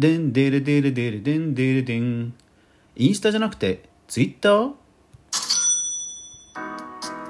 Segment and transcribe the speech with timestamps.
[0.00, 2.32] でんでれでれでれでんでれでん。
[2.96, 4.72] インスタじゃなくてツイッター？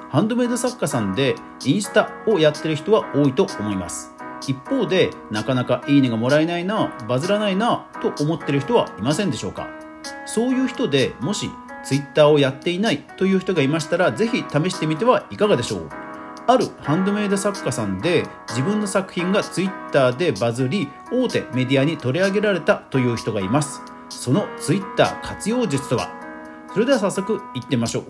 [0.09, 4.13] ハンドメイド作家さんでインスタをやってる人は多いと思います。
[4.47, 9.67] 一方でなかなかいいねがもらえないなバズらないなと思ってる人はいませんでしょうか。
[10.25, 11.49] そういう人でもし
[11.83, 15.89] ツイッターをやっていないという人がいましたらぜひ試してみてはいかがでしょう？
[16.51, 23.79] あるハンドメイド作家さんで自分の作品がツイッターでバズり大手メディアに取り上げられたという人がいます。
[24.09, 26.11] そのツイッター活用術とは？
[26.73, 28.03] それでは早速いってみましょう。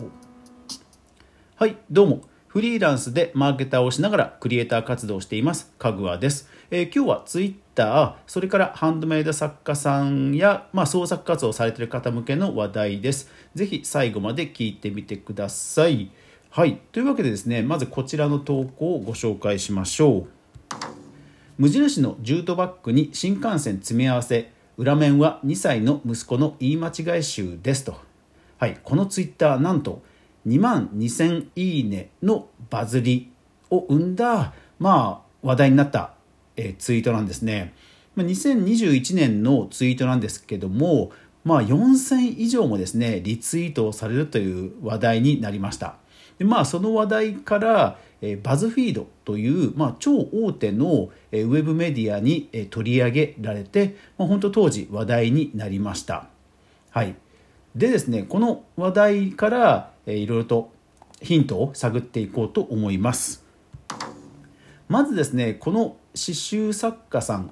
[1.55, 2.21] はいどうも。
[2.47, 13.29] フリーランスでマーケターをしながらクリエイター活動をしていますかぐわです、えー、今日はツイッターそれからハンドメイド作家さんや、まあ、創作活動をされている方向けの話題です。
[13.53, 16.09] ぜひ最後まで聞いてみてください。
[16.53, 16.81] はい。
[16.91, 20.27] というわけでですねまずこちらの投稿をご紹介しましょう。
[21.57, 27.95] 無印のジュートバッグに新幹線詰め合わせ裏面は2歳の息子の言い間違い集ですと。
[28.57, 28.77] はい。
[28.83, 30.01] このツイッターなんと
[30.45, 33.31] 2万2000いいねのバズり
[33.69, 36.11] を生んだまあ話題になった、
[36.57, 37.73] えツイートなんですね。
[38.17, 41.13] 2021年のツイートなんですけども
[41.45, 45.95] まあ4000以上もですねリツイートをされるという話題になりました。
[46.41, 56.29] でまあその話題から、えバズフィードという、まあ、超大手の、えウェブメディアに、え取り上げられて、まあ、本当当時話題になりました。
[56.89, 57.13] はい。
[57.75, 60.71] でですねこの話題から、えいろいろと
[61.21, 63.45] ヒントを探っていこうと思います。
[64.89, 67.51] まずですねこの刺繍作家さん、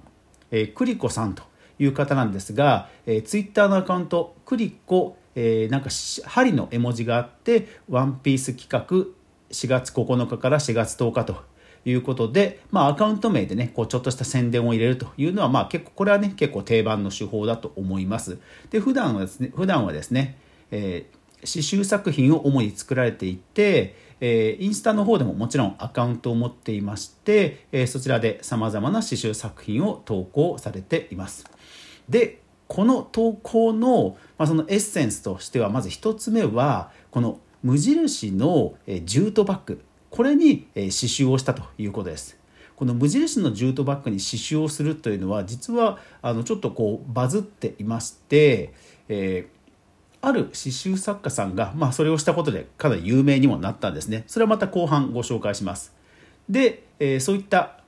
[0.49, 1.43] えー、クリコさんと
[1.77, 5.89] いう方なんですが、えー、ツイッターのアカウントクリコえー、なんか
[6.25, 9.07] 針の絵文字があって「ワンピース企画
[9.51, 11.49] 4月9日から4月10日と
[11.85, 18.37] いうことで、まあ、アカウント名でねこうちょっとした宣伝を入れるというのは、まあ、結構これはね結構定番の手法だと思います。
[18.69, 20.37] で普段はですね普段はですね、
[20.71, 31.45] えー、刺繍作品を主に作られていて、えー、インスタの方でももちろんアカウントを持っていまして、えー、そちらでさまざまな刺繍作品を投稿されています。
[32.09, 42.37] でこの投稿の,、まあそのエッセンスとしてはまず1つ目はこの無印のジュートバッグこれに刺繍をしたということです。
[42.75, 48.73] この無印のジュートバッグに刺繍をするというのは実はあのちょっとこうバズっていまして、
[49.09, 54.23] えー、ある刺繍作家さんが、まあ、それをしたことでかなり有名にもなったんですね。
[54.27, 55.93] それはまた後半ご紹介します。
[56.47, 57.81] で、えー、そういった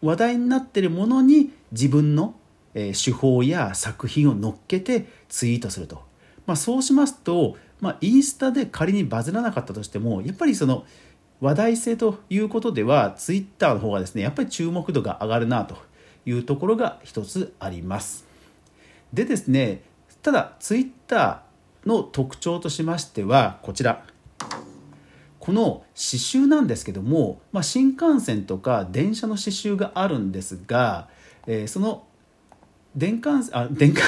[0.00, 2.34] 話題になってるものに自分の
[2.74, 6.02] え手法や作品を乗っけてツイートすると、
[6.46, 10.84] まあ、そうしますと、まあ、インスタで仮にバズらなかったとしてもやっぱりその
[11.40, 15.76] 話題性ということではツイッターの方がですねやっぱり注目度が上がるなと
[16.26, 18.26] いうところが一つあります。
[19.12, 19.82] でですね
[20.22, 24.04] ただツイッターの特徴としましてはこちら。
[25.38, 25.62] この
[25.94, 31.08] 刺繍なんですけども、まあ、新幹線とか電車の刺繍があるんですが、
[31.46, 32.04] えー、その
[32.98, 34.04] 電管あ電管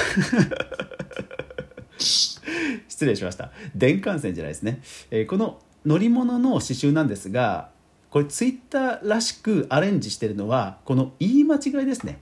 [1.97, 3.51] 失礼しました。
[3.73, 7.69] 電管線じゃないですね、えー、この乗り物の刺繍なんですが
[8.09, 12.19] これツイッターらしくアレンジしてるのはこの言い間違いですね。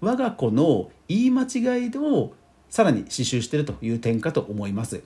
[0.00, 2.34] 我が子の言い間違いを
[2.68, 5.02] さらに刺繍してるという点かと思います。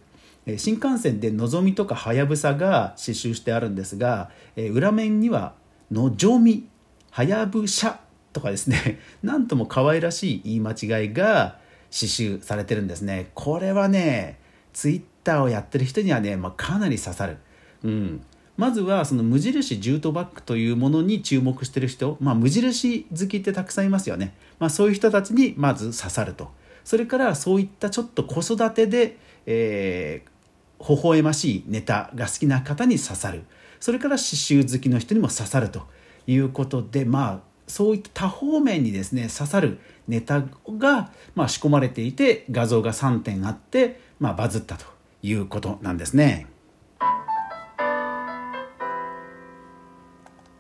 [0.58, 5.54] 新幹線でのぞみとかはやぶさが刺繍してあるんですが裏面には
[5.90, 6.68] のぞみ
[7.10, 8.00] はやぶしゃ
[8.34, 11.58] とかですね なんとも可愛らしい言い間違いが
[11.90, 13.30] 刺繍されてるんですね。
[13.34, 14.38] これはね
[14.74, 17.38] ツイッターをやってる人にはね、まあ、かなり刺さる、
[17.84, 18.20] うん、
[18.56, 26.50] まずはその無印ジュートバッグというものに注目してる人、まあ、無印好きってたくさんいますよね、まあ、そういう人たちにまず刺さると。
[26.84, 33.44] それからそういったちょっと子育てで、えー、微笑ましいネタが好きな方に刺さる。
[33.80, 35.86] それから刺繍好きの人にも刺さると
[36.26, 40.42] いうことでまあそういった多方面にですね刺さるネタ
[40.78, 44.84] が、まあ、仕込まれていて画像が3点あって、まあ、バズったと
[45.22, 46.46] いうことなんですね。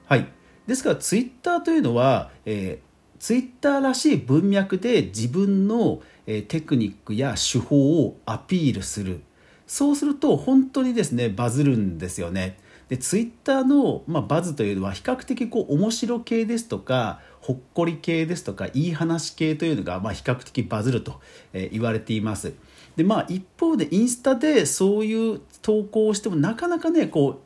[0.06, 0.28] はい、
[0.66, 9.22] ですからツイッターというのは、えー、ツイッターらしい文脈で自分の、えー、テクニックや手法をアピールする
[9.66, 12.58] そうすると本当にですねバズるんですよね。
[12.88, 21.20] でツイッターの、まあ、バズというのは比較的こう面白系ですとかほっこり系ですとかいい話系というのが、まあ、比較的バズると、
[21.52, 22.54] え言われています。
[22.96, 27.40] でまあ一方でインスタでそういう投稿をしてもなかなかねこ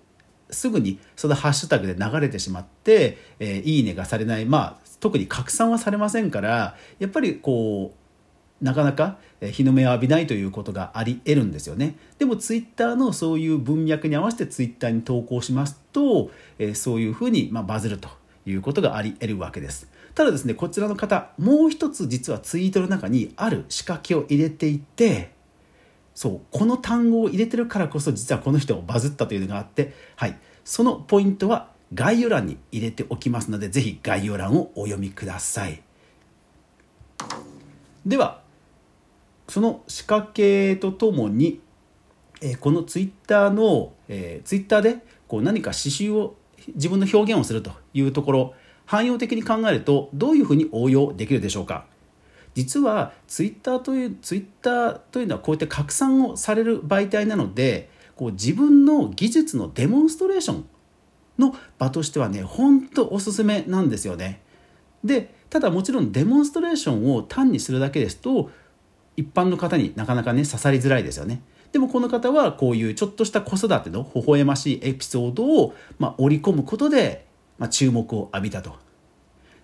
[0.50, 7.98] うすぐにそのハッシュタグで流れてしまって、えー、いいねがされないまあ特に拡散はされませんからやっぱりこう
[8.60, 11.96] なかなか日の目を浴びないということがあり得るんですよね。
[12.19, 16.31] でもツイッターのそういう文脈に合わせてツイッターに投稿しますと、
[16.75, 18.08] そういうふうにまバズると
[18.46, 19.88] いうことがあり得るわけです。
[20.14, 25.31] ただですねこちらの方もう一つ実はツイートの中にある仕掛けを入れていて
[26.12, 30.37] そうこの単語を入れてるからこそ実はこの人をバズったというのがあってはい。
[30.64, 35.81] そのポイントは概要欄に入れておきますのでぜひ概要欄をお読みください。
[38.04, 38.43] では
[39.49, 41.61] その仕掛けとともに、
[42.41, 46.37] えー、このツイッターの、えー、ツイッターでこう何か刺繍を
[46.75, 48.55] 自分の表現をするというところ
[48.87, 51.87] 汎用的に考えるとどういうふうに応用できるでしょうか？
[52.55, 60.67] 実はツイッターというツイッターというのはこうやって拡散をされる媒体なのでこう自分の技術のデモンストレーション
[61.39, 64.43] の場としてはね本当おすすめなんですよね。
[65.05, 68.50] でただもちろんデモンストレーションを単にするだけですと
[69.19, 71.43] 一般の方になかなかね刺さりづらいですよね。
[71.73, 77.26] でもこの方はこういうちょっとした子育ての微笑ましいエピソードを、まあ、織り込むことで、
[77.59, 78.76] まあ、注目を浴びたと。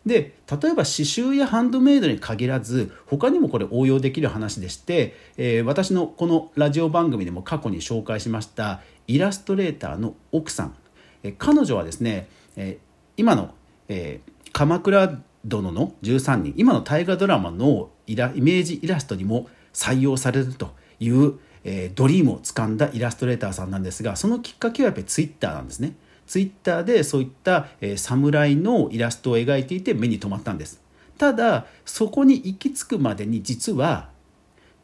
[0.05, 10.75] で例えば刺繍やハンドメイドに限らず他にもこれ応用できる話でして、えー、私のこのラジオ番組でも過去に紹介しましたイラストレーターの奥さん、
[11.23, 12.79] えー、彼女はですね、えー、
[13.17, 13.55] 今の、
[13.89, 14.21] え
[14.53, 16.55] 鎌倉殿の13人。
[16.57, 25.95] 今の大河ドラマのイイメージイラストにも採用されるという、えドリームをつかんだイラストレーターさんなんですがそのきっかけはやっぱりツイッターなんですね。
[26.27, 30.81] ツイッターでそういった、え侍のイラストを描いていて目に留まったんです。
[31.19, 34.11] ただそこに行き着くまでに実は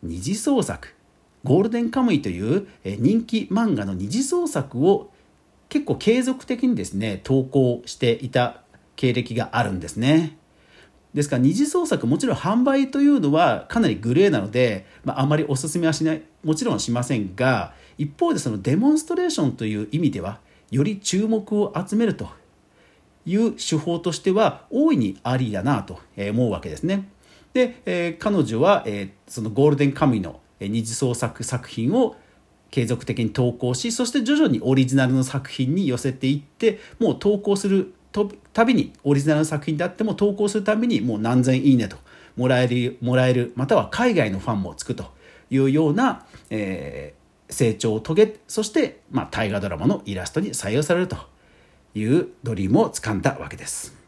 [0.03, 0.95] 二次創作
[1.45, 5.11] ゴールデンカムイという人気漫画の二次創作を
[5.69, 8.63] 結構継続的にですね投稿していた
[8.97, 10.37] 経歴があるんですね。
[11.15, 20.41] ですから二次創作もちろん販売というのはかなりグレーなので、まあ、あまりおすすめはしないもちろんしませんが一方でそのデモンストレーションという意味では
[20.71, 22.29] より注目を集めると
[23.27, 27.09] いう手法としては大いにありだなと思うわけですね。
[27.53, 32.17] で、えー、彼女は、えー、そのゴールデンカムイの二次創作作品を
[32.71, 37.95] 継続的に投稿しそして徐々にオリジナルの作品に寄せていってもう投稿する
[38.53, 41.97] たびにオリジナルの作品であっても投稿するたびにもう何千いいねと
[42.37, 45.05] もらえるもらえるまたは海外のファンもつくと
[45.51, 47.15] いうような、え
[47.51, 51.17] 成長を遂げそして、まあ、大河ドラマのイラストに採用されると
[51.95, 53.99] いうドリームをつかんだわけです。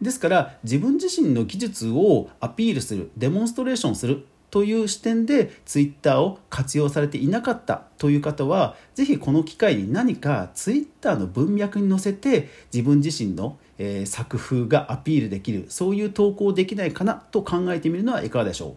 [0.00, 18.76] ですから自分自身の技術をアピールするデモンストレーションするという視点でツイッターを活用されていなかったという方は是非この機会に何かツイッターの文脈に乗せて自分自身の、え作風がアピールできるそういう投稿できないかなと考えてみるのはいかがでしょ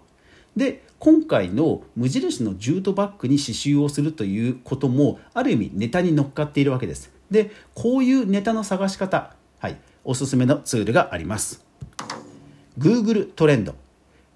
[0.55, 0.59] う。
[0.59, 7.11] で今回の無印のジュートバッグに刺繍をするということもある意味ネタに乗っかっているわけです。
[7.31, 11.65] でこういうネタの探し方、はい、おすすめのツールがあります。
[12.77, 13.75] Google トレンド。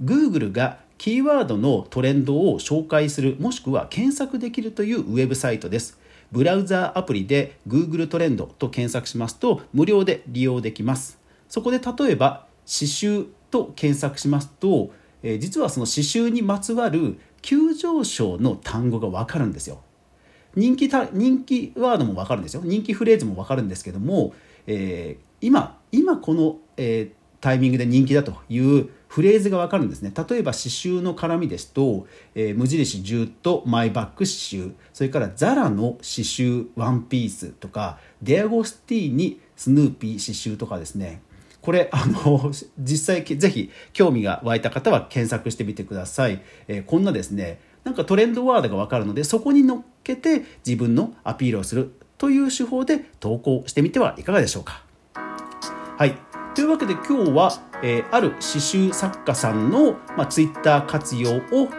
[0.03, 5.99] Google がキーワードのトレンドを紹介するもしくは検索できるというウェブサイトです。
[6.31, 11.19] ブラウザーアプリで Google トレンドと検索しますと無料で利用できます。
[11.49, 14.91] そこで例えば刺繍と検索しますと
[15.25, 19.81] え実はその刺繍にまつわる急上昇の単語が分かるんですよ。
[20.55, 22.61] 人気た人気ワードも分かるんですよ。
[22.63, 24.33] 人気フレーズも分かるんですけども、
[24.67, 32.05] えー、今今この、えー、タイミングで人気だというフレーズが分かるんですね例えば刺繍の絡みですと、
[32.35, 41.21] えー、無印ジュートマイバッグ刺繍それからザラの刺繍ワンピースとかデアゴスティーにスヌーピー刺繍とかですね
[41.61, 46.43] これ、あの、 実際、ぜひ興味が湧いた方は検索してみてください。
[46.67, 54.83] えー、こんなですね、なんかトレンドワードがわかるので、そこに乗っけて自分のアピールをするという手法で投稿してみてはいかがでしょうか。
[55.97, 56.15] はい。
[56.53, 61.69] というわけで今日は、えー、ある刺繍作家さんの、まあ、ツイッター活用を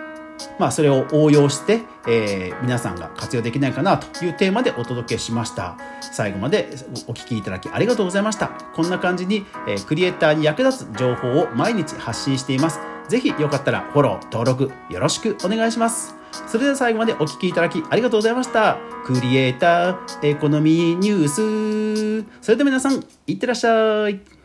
[0.58, 5.78] まあ、それを応用して、えー、皆さんが活用できないかなというテーマでお届けしました。
[6.00, 6.68] 最後まで
[7.06, 8.48] お聞きいただきありがとうございました。
[8.48, 12.80] こんな感じに、えー、クリエイターに役立つ情報を毎日発信しています。
[13.08, 16.14] ぜひよかったらフォロー、登録よろしくお願いします。
[16.46, 18.76] それでは最後までお聞きいただきありがとうございました。
[19.06, 22.26] クリエイターエコノミーニュース。
[22.42, 24.35] それでは皆さん、いってらっしゃい。